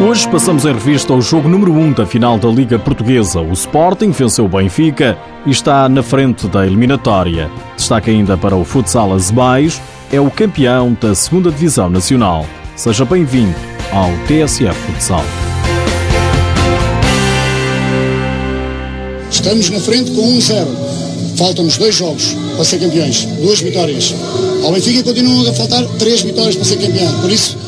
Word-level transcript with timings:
Hoje 0.00 0.28
passamos 0.28 0.64
em 0.64 0.72
revista 0.72 1.12
o 1.12 1.20
jogo 1.20 1.48
número 1.48 1.72
1 1.72 1.80
um 1.80 1.92
da 1.92 2.06
final 2.06 2.38
da 2.38 2.48
Liga 2.48 2.78
Portuguesa. 2.78 3.40
O 3.40 3.52
Sporting 3.52 4.12
venceu 4.12 4.44
o 4.44 4.48
Benfica 4.48 5.18
e 5.44 5.50
está 5.50 5.88
na 5.88 6.04
frente 6.04 6.46
da 6.46 6.64
eliminatória. 6.64 7.50
Destaque 7.76 8.08
ainda 8.08 8.36
para 8.36 8.54
o 8.54 8.64
Futsal 8.64 9.12
Azemais, 9.12 9.82
é 10.12 10.20
o 10.20 10.30
campeão 10.30 10.96
da 11.00 11.08
2 11.08 11.28
Divisão 11.52 11.90
Nacional. 11.90 12.46
Seja 12.76 13.04
bem-vindo 13.04 13.56
ao 13.92 14.10
TSF 14.28 14.72
Futsal. 14.86 15.24
Estamos 19.28 19.68
na 19.68 19.80
frente 19.80 20.12
com 20.12 20.22
1-0. 20.38 20.66
Faltam-nos 21.36 21.76
dois 21.76 21.96
jogos 21.96 22.36
para 22.54 22.64
ser 22.64 22.78
campeões, 22.78 23.24
duas 23.24 23.60
vitórias. 23.60 24.14
Ao 24.62 24.72
Benfica 24.72 25.02
continuam 25.02 25.50
a 25.50 25.52
faltar 25.54 25.84
três 25.98 26.22
vitórias 26.22 26.54
para 26.54 26.64
ser 26.64 26.76
campeão. 26.76 27.20
Por 27.20 27.30
isso, 27.32 27.58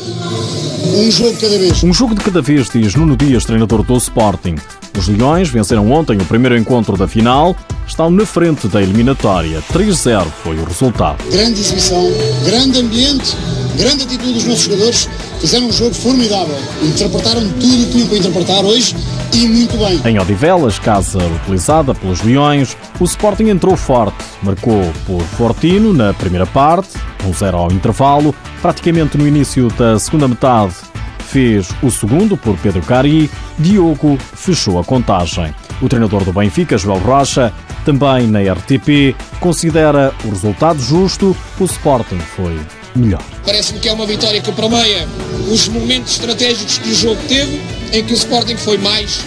um 0.93 1.09
jogo 1.09 1.31
de 1.31 1.37
cada 1.37 1.57
vez. 1.57 1.83
Um 1.83 1.93
jogo 1.93 2.15
de 2.15 2.21
cada 2.21 2.41
vez, 2.41 2.69
diz 2.69 2.95
Nuno 2.95 3.15
Dias, 3.15 3.45
treinador 3.45 3.83
do 3.83 3.95
Sporting. 3.97 4.55
Os 4.97 5.07
Leões 5.07 5.49
venceram 5.49 5.89
ontem 5.91 6.17
o 6.17 6.25
primeiro 6.25 6.57
encontro 6.57 6.97
da 6.97 7.07
final, 7.07 7.55
estão 7.87 8.09
na 8.09 8.25
frente 8.25 8.67
da 8.67 8.81
eliminatória. 8.81 9.63
3-0 9.73 10.27
foi 10.43 10.57
o 10.57 10.65
resultado. 10.65 11.23
Grande 11.31 11.61
exibição, 11.61 12.11
grande 12.43 12.79
ambiente, 12.79 13.35
grande 13.77 14.03
atitude 14.03 14.33
dos 14.33 14.45
nossos 14.45 14.63
jogadores. 14.63 15.09
Fizeram 15.41 15.65
um 15.65 15.71
jogo 15.71 15.95
formidável. 15.95 16.55
Interpretaram 16.83 17.41
tudo 17.41 17.83
o 17.83 17.85
que 17.87 17.91
tinham 17.91 18.07
para 18.07 18.17
interpretar 18.17 18.63
hoje 18.63 18.95
e 19.33 19.47
muito 19.47 19.75
bem. 19.75 19.99
Em 20.05 20.19
Odivelas, 20.19 20.77
casa 20.77 21.17
utilizada 21.17 21.95
pelos 21.95 22.21
Leões, 22.21 22.77
o 22.99 23.05
Sporting 23.05 23.49
entrou 23.49 23.75
forte. 23.75 24.23
Marcou 24.43 24.93
por 25.07 25.19
Fortino 25.23 25.93
na 25.93 26.13
primeira 26.13 26.45
parte, 26.45 26.89
1-0 27.27 27.53
ao 27.55 27.71
intervalo. 27.71 28.35
Praticamente 28.61 29.17
no 29.17 29.27
início 29.27 29.67
da 29.69 29.97
segunda 29.97 30.27
metade, 30.27 30.75
fez 31.17 31.69
o 31.81 31.89
segundo 31.89 32.37
por 32.37 32.55
Pedro 32.59 32.83
Cari. 32.83 33.27
Diogo 33.57 34.19
fechou 34.35 34.79
a 34.79 34.83
contagem. 34.83 35.55
O 35.81 35.89
treinador 35.89 36.23
do 36.23 36.31
Benfica, 36.31 36.77
Joel 36.77 36.99
Rocha, 36.99 37.51
também 37.83 38.27
na 38.27 38.41
RTP, 38.41 39.15
considera 39.39 40.13
o 40.23 40.29
resultado 40.29 40.79
justo. 40.79 41.35
O 41.59 41.63
Sporting 41.65 42.19
foi 42.19 42.59
melhor. 42.95 43.23
Parece-me 43.45 43.79
que 43.79 43.89
é 43.89 43.93
uma 43.93 44.05
vitória 44.05 44.41
que 44.41 44.51
promeia 44.51 45.07
os 45.51 45.67
momentos 45.67 46.13
estratégicos 46.13 46.77
que 46.77 46.89
o 46.89 46.95
jogo 46.95 47.21
teve, 47.27 47.61
em 47.93 48.03
que 48.03 48.13
o 48.13 48.15
Sporting 48.15 48.57
foi 48.57 48.77
mais 48.77 49.19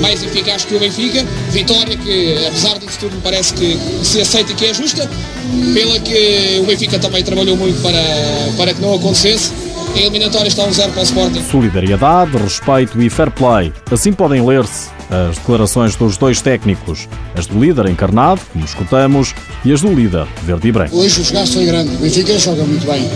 mais 0.00 0.22
eficaz 0.22 0.64
que 0.64 0.74
o 0.74 0.80
Benfica. 0.80 1.24
Vitória 1.50 1.96
que, 1.96 2.46
apesar 2.46 2.78
disso 2.78 2.98
tudo, 3.00 3.16
me 3.16 3.22
parece 3.22 3.54
que 3.54 3.78
se 4.02 4.20
aceita 4.20 4.52
que 4.52 4.66
é 4.66 4.74
justa, 4.74 5.08
pela 5.72 5.98
que 6.00 6.58
o 6.60 6.66
Benfica 6.66 6.98
também 6.98 7.22
trabalhou 7.22 7.56
muito 7.56 7.80
para, 7.80 8.02
para 8.56 8.74
que 8.74 8.80
não 8.80 8.94
acontecesse. 8.94 9.50
A 9.94 9.98
eliminatória 9.98 10.48
está 10.48 10.64
um 10.64 10.72
zero 10.72 10.92
para 10.92 11.00
o 11.00 11.04
Sporting. 11.04 11.42
Solidariedade, 11.50 12.36
respeito 12.36 13.00
e 13.02 13.10
fair 13.10 13.30
play. 13.30 13.72
Assim 13.90 14.12
podem 14.12 14.44
ler-se 14.44 14.90
as 15.10 15.36
declarações 15.38 15.96
dos 15.96 16.16
dois 16.16 16.40
técnicos, 16.40 17.08
as 17.36 17.46
do 17.46 17.58
líder 17.58 17.86
encarnado, 17.86 18.40
como 18.52 18.64
escutamos, 18.64 19.34
e 19.64 19.72
as 19.72 19.80
do 19.80 19.92
líder 19.92 20.26
verde 20.44 20.68
e 20.68 20.72
branco. 20.72 20.96
Hoje 20.96 21.20
o 21.20 21.22
desgaste 21.22 21.54
foi 21.56 21.66
grande, 21.66 21.94
o 21.94 21.98
Benfica 21.98 22.38
joga 22.38 22.62
muito 22.64 22.86
bem 22.86 23.08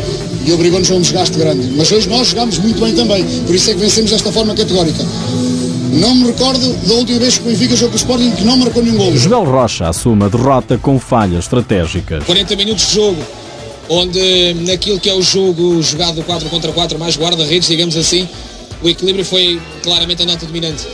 e 0.44 0.52
obrigou-nos 0.52 0.90
a 0.90 0.94
um 0.94 1.00
desgaste 1.00 1.38
grande, 1.38 1.70
mas 1.76 1.92
hoje 1.92 2.08
nós 2.08 2.28
jogamos 2.28 2.58
muito 2.58 2.80
bem 2.80 2.94
também, 2.94 3.24
por 3.46 3.54
isso 3.54 3.70
é 3.70 3.74
que 3.74 3.80
vencemos 3.80 4.10
desta 4.10 4.32
forma 4.32 4.54
categórica. 4.54 5.04
Não 5.92 6.14
me 6.14 6.28
recordo 6.28 6.72
da 6.86 6.94
última 6.94 7.18
vez 7.18 7.36
que 7.36 7.44
o 7.46 7.50
Benfica 7.50 7.76
jogou 7.76 7.90
com 7.90 7.96
o 7.96 7.98
Sporting 7.98 8.30
que 8.30 8.44
não 8.44 8.56
marcou 8.56 8.82
nenhum 8.82 8.96
gol. 8.96 9.14
Joel 9.14 9.44
Rocha 9.44 9.88
assume 9.88 10.24
a 10.24 10.28
derrota 10.28 10.78
com 10.78 10.98
falhas 10.98 11.44
estratégicas. 11.44 12.24
40 12.24 12.56
minutos 12.56 12.86
de 12.88 12.94
jogo, 12.94 13.22
onde 13.88 14.54
naquilo 14.60 14.98
que 14.98 15.08
é 15.08 15.14
o 15.14 15.22
jogo 15.22 15.82
jogado 15.82 16.22
4 16.22 16.48
contra 16.48 16.72
4, 16.72 16.98
mais 16.98 17.16
guarda-redes, 17.16 17.68
digamos 17.68 17.96
assim, 17.96 18.28
o 18.82 18.88
equilíbrio 18.88 19.24
foi 19.24 19.60
claramente 19.82 20.22
a 20.22 20.26
nota 20.26 20.46
dominante. 20.46 20.86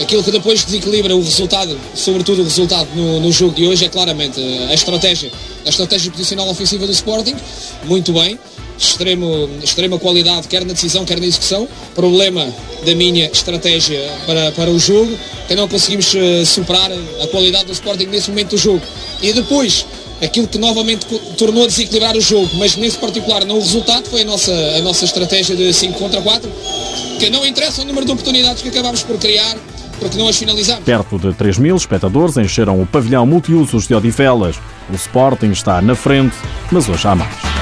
Aquilo 0.00 0.24
que 0.24 0.32
depois 0.32 0.64
desequilibra 0.64 1.14
o 1.14 1.22
resultado, 1.22 1.78
sobretudo 1.94 2.40
o 2.40 2.44
resultado 2.44 2.88
no, 2.96 3.20
no 3.20 3.30
jogo 3.30 3.54
de 3.54 3.66
hoje, 3.66 3.84
é 3.84 3.88
claramente 3.88 4.40
a 4.68 4.74
estratégia. 4.74 5.30
A 5.64 5.68
estratégia 5.68 6.10
posicional 6.10 6.48
ofensiva 6.48 6.84
do 6.84 6.92
Sporting, 6.92 7.36
muito 7.84 8.12
bem, 8.12 8.38
extremo, 8.76 9.48
extrema 9.62 9.98
qualidade, 9.98 10.48
quer 10.48 10.64
na 10.64 10.72
decisão, 10.72 11.04
quer 11.04 11.20
na 11.20 11.26
execução. 11.26 11.68
Problema 11.94 12.52
da 12.84 12.94
minha 12.94 13.26
estratégia 13.26 14.00
para, 14.26 14.52
para 14.52 14.70
o 14.70 14.78
jogo, 14.78 15.16
que 15.46 15.54
não 15.54 15.68
conseguimos 15.68 16.12
uh, 16.14 16.44
superar 16.44 16.90
a 17.22 17.26
qualidade 17.28 17.66
do 17.66 17.72
Sporting 17.72 18.06
nesse 18.06 18.30
momento 18.30 18.50
do 18.50 18.58
jogo. 18.58 18.82
E 19.22 19.32
depois, 19.32 19.86
aquilo 20.24 20.46
que 20.48 20.58
novamente 20.58 21.06
tornou 21.36 21.64
a 21.64 21.66
desequilibrar 21.66 22.16
o 22.16 22.20
jogo, 22.20 22.50
mas 22.56 22.76
nesse 22.76 22.98
particular 22.98 23.44
não 23.44 23.56
o 23.56 23.60
resultado, 23.60 24.08
foi 24.08 24.22
a 24.22 24.24
nossa, 24.24 24.52
a 24.52 24.80
nossa 24.80 25.04
estratégia 25.04 25.54
de 25.54 25.72
5 25.72 25.98
contra 25.98 26.20
4, 26.20 26.50
que 27.18 27.30
não 27.30 27.46
interessa 27.46 27.82
o 27.82 27.84
número 27.84 28.04
de 28.06 28.12
oportunidades 28.12 28.62
que 28.62 28.68
acabámos 28.68 29.02
por 29.02 29.18
criar, 29.18 29.56
porque 29.98 30.16
não 30.18 30.28
as 30.28 30.36
finalizamos. 30.36 30.84
Perto 30.84 31.18
de 31.18 31.32
3 31.34 31.58
mil 31.58 31.76
espectadores 31.76 32.36
encheram 32.36 32.80
o 32.80 32.86
pavilhão 32.86 33.24
multiusos 33.26 33.86
de 33.86 33.94
Odivelas. 33.94 34.56
O 34.90 34.94
Sporting 34.94 35.50
está 35.50 35.80
na 35.80 35.94
frente, 35.94 36.36
mas 36.70 36.88
hoje 36.88 37.06
há 37.06 37.14
mais. 37.14 37.53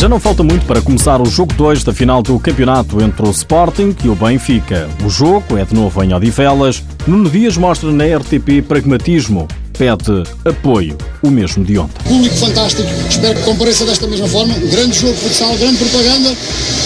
Já 0.00 0.08
não 0.08 0.18
falta 0.18 0.42
muito 0.42 0.64
para 0.64 0.80
começar 0.80 1.20
o 1.20 1.26
jogo 1.26 1.52
2 1.52 1.84
da 1.84 1.92
final 1.92 2.22
do 2.22 2.38
campeonato 2.40 3.02
entre 3.02 3.20
o 3.20 3.30
Sporting 3.30 3.94
e 4.02 4.08
o 4.08 4.14
Benfica. 4.14 4.88
O 5.04 5.10
jogo 5.10 5.58
é 5.58 5.64
de 5.66 5.74
novo 5.74 6.02
em 6.02 6.14
Odivelas. 6.14 6.82
Nuno 7.06 7.28
Dias 7.28 7.58
mostra 7.58 7.92
na 7.92 8.04
RTP 8.16 8.66
pragmatismo. 8.66 9.46
Pede 9.76 10.22
apoio, 10.42 10.96
o 11.22 11.30
mesmo 11.30 11.62
de 11.66 11.76
ontem. 11.76 12.02
Público 12.04 12.34
fantástico, 12.34 12.88
espero 13.10 13.40
que 13.40 13.44
compareça 13.44 13.84
desta 13.84 14.06
mesma 14.06 14.26
forma. 14.26 14.54
Grande 14.54 14.98
jogo 14.98 15.12
de 15.12 15.20
futsal, 15.20 15.54
grande 15.58 15.76
propaganda 15.76 16.34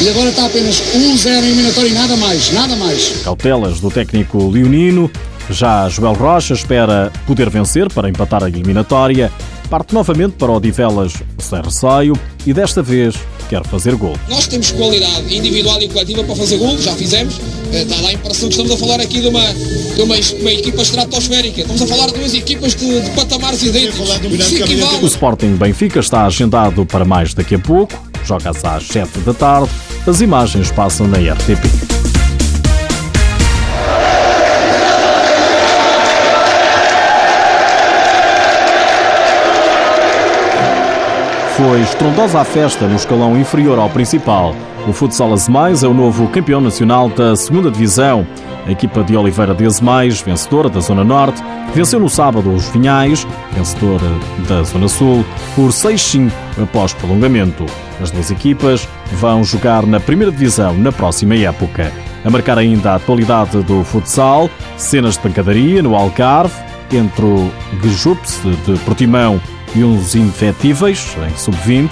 e 0.03 0.09
agora 0.09 0.31
está 0.31 0.47
apenas 0.47 0.83
1-0 0.97 1.27
em 1.29 1.39
eliminatório 1.39 1.91
e 1.91 1.95
nada 1.95 2.17
mais, 2.17 2.53
nada 2.53 2.75
mais. 2.75 3.23
Cautelas 3.23 3.79
do 3.79 3.93
técnico 3.93 4.51
leonino. 4.51 5.09
Já 5.51 5.89
Joel 5.89 6.15
Rocha 6.15 6.55
espera 6.55 7.13
poder 7.27 7.49
vencer 7.49 7.89
para 7.93 8.09
empatar 8.09 8.43
a 8.43 8.49
eliminatória 8.49 9.31
parte 9.69 9.95
novamente 9.95 10.33
para 10.33 10.51
o 10.51 10.57
Odivelas 10.57 11.13
sem 11.39 11.61
receio 11.61 12.19
e 12.47 12.53
desta 12.53 12.83
vez 12.83 13.15
quer 13.49 13.65
fazer 13.67 13.95
gol. 13.97 14.17
Nós 14.29 14.47
temos 14.47 14.71
qualidade 14.73 15.35
individual 15.35 15.81
e 15.81 15.89
coletiva 15.89 16.25
para 16.25 16.37
fazer 16.37 16.59
gol, 16.59 16.79
já 16.79 16.95
fizemos. 16.95 17.41
Está 17.73 17.97
lá 18.01 18.09
a 18.09 18.13
impressão 18.13 18.49
que 18.49 18.55
estamos 18.55 18.73
a 18.73 18.77
falar 18.77 19.01
aqui 19.01 19.21
de 19.21 19.29
uma, 19.29 19.41
de 19.43 20.03
uma, 20.03 20.15
uma 20.15 20.53
equipa 20.53 20.83
estratosférica. 20.83 21.61
Estamos 21.63 21.83
a 21.83 21.87
falar 21.87 22.07
de 22.07 22.15
duas 22.15 22.35
equipas 22.35 22.75
de, 22.75 23.01
de 23.01 23.11
patamares 23.11 23.63
idênticos. 23.63 24.09
O 25.03 25.07
Sporting 25.07 25.57
Benfica 25.57 26.01
está 26.01 26.27
agendado 26.27 26.87
para 26.87 27.05
mais 27.05 27.35
daqui 27.35 27.55
a 27.55 27.59
pouco. 27.59 27.95
Joga-se 28.25 28.67
às 28.67 28.87
7 28.87 29.19
da 29.21 29.35
tarde. 29.35 29.71
As 30.07 30.21
imagens 30.21 30.71
passam 30.71 31.07
na 31.09 31.19
RTP. 31.19 32.04
Foi 41.57 41.81
estrondosa 41.83 42.41
a 42.41 42.45
festa 42.45 42.89
no 42.89 42.97
escalão 42.97 43.39
inferior 43.39 43.79
ao 43.79 43.89
principal. 43.89 44.57
O 44.89 44.93
Futsal 44.93 45.33
Azemais 45.33 45.85
é 45.85 45.89
o 45.89 45.95
novo 45.95 46.27
campeão 46.27 46.61
nacional 46.61 47.09
da 47.09 47.37
segunda 47.37 47.71
Divisão. 47.71 48.27
A 48.67 48.73
equipa 48.73 49.05
de 49.05 49.17
Oliveira 49.17 49.55
de 49.55 49.65
Azemais, 49.65 50.21
vencedora 50.21 50.69
da 50.69 50.81
Zona 50.81 51.05
Norte, 51.05 51.41
venceu 51.73 52.01
no 52.01 52.11
sábado 52.11 52.53
os 52.53 52.69
Vinhais, 52.71 53.25
vencedora 53.53 54.05
da 54.49 54.65
Zona 54.65 54.89
Sul, 54.89 55.25
por 55.55 55.69
6-5 55.69 56.33
após 56.61 56.93
prolongamento. 56.93 57.65
As 58.03 58.11
duas 58.11 58.33
equipas 58.33 58.89
vão 59.13 59.45
jogar 59.45 59.87
na 59.87 60.01
primeira 60.01 60.33
divisão 60.33 60.75
na 60.75 60.91
próxima 60.91 61.37
época. 61.37 61.93
A 62.25 62.31
marcar 62.31 62.59
ainda 62.59 62.91
a 62.91 62.95
atualidade 62.97 63.63
do 63.63 63.85
futsal, 63.85 64.51
cenas 64.77 65.15
de 65.15 65.21
pancadaria 65.21 65.81
no 65.83 65.95
Algarve, 65.95 66.53
entre 66.97 67.25
o 67.25 67.51
Gujups 67.81 68.41
de 68.67 68.79
Portimão 68.81 69.41
e 69.75 69.83
uns 69.83 70.15
infetíveis, 70.15 71.17
em 71.29 71.37
sub-20, 71.37 71.91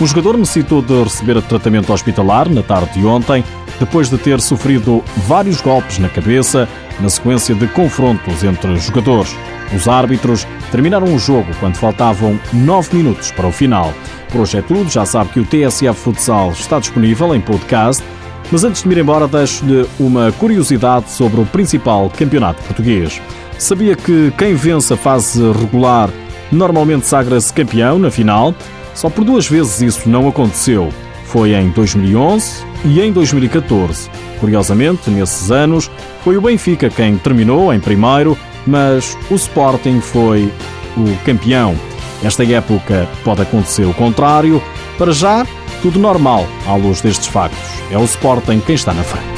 o 0.00 0.06
jogador 0.06 0.38
necessitou 0.38 0.80
de 0.80 1.02
receber 1.02 1.42
tratamento 1.42 1.92
hospitalar 1.92 2.48
na 2.48 2.62
tarde 2.62 3.00
de 3.00 3.06
ontem, 3.06 3.44
depois 3.80 4.08
de 4.08 4.16
ter 4.16 4.40
sofrido 4.40 5.02
vários 5.26 5.60
golpes 5.60 5.98
na 5.98 6.08
cabeça 6.08 6.68
na 7.00 7.08
sequência 7.08 7.54
de 7.54 7.66
confrontos 7.68 8.42
entre 8.44 8.76
jogadores. 8.78 9.34
Os 9.74 9.88
árbitros 9.88 10.46
terminaram 10.70 11.14
o 11.14 11.18
jogo 11.18 11.48
quando 11.60 11.76
faltavam 11.76 12.38
9 12.52 12.96
minutos 12.96 13.30
para 13.30 13.46
o 13.46 13.52
final. 13.52 13.92
Por 14.30 14.42
hoje 14.42 14.58
é 14.58 14.62
tudo, 14.62 14.88
já 14.88 15.04
sabe 15.04 15.30
que 15.30 15.40
o 15.40 15.44
TSF 15.44 15.94
Futsal 15.94 16.52
está 16.52 16.78
disponível 16.78 17.34
em 17.34 17.40
podcast, 17.40 18.02
mas 18.50 18.64
antes 18.64 18.82
de 18.82 18.88
me 18.88 18.94
ir 18.94 19.00
embora, 19.00 19.28
deixo-lhe 19.28 19.86
uma 19.98 20.32
curiosidade 20.32 21.10
sobre 21.10 21.40
o 21.40 21.46
principal 21.46 22.10
campeonato 22.10 22.62
português. 22.62 23.20
Sabia 23.58 23.96
que 23.96 24.32
quem 24.38 24.54
vence 24.54 24.94
a 24.94 24.96
fase 24.96 25.42
regular 25.52 26.10
Normalmente 26.50 27.06
sagra-se 27.06 27.52
campeão 27.52 27.98
na 27.98 28.10
final, 28.10 28.54
só 28.94 29.10
por 29.10 29.24
duas 29.24 29.46
vezes 29.46 29.80
isso 29.80 30.08
não 30.08 30.28
aconteceu. 30.28 30.88
Foi 31.26 31.52
em 31.52 31.68
2011 31.70 32.64
e 32.86 33.00
em 33.00 33.12
2014. 33.12 34.10
Curiosamente, 34.40 35.10
nesses 35.10 35.50
anos, 35.50 35.90
foi 36.24 36.36
o 36.36 36.40
Benfica 36.40 36.88
quem 36.88 37.18
terminou 37.18 37.72
em 37.72 37.80
primeiro, 37.80 38.36
mas 38.66 39.16
o 39.30 39.34
Sporting 39.34 40.00
foi 40.00 40.50
o 40.96 41.24
campeão. 41.24 41.76
Esta 42.24 42.44
época 42.44 43.06
pode 43.22 43.42
acontecer 43.42 43.84
o 43.84 43.94
contrário. 43.94 44.62
Para 44.96 45.12
já, 45.12 45.46
tudo 45.82 45.98
normal 45.98 46.46
à 46.66 46.74
luz 46.74 47.02
destes 47.02 47.26
factos. 47.26 47.58
É 47.90 47.98
o 47.98 48.04
Sporting 48.04 48.60
quem 48.60 48.74
está 48.74 48.94
na 48.94 49.02
frente. 49.02 49.37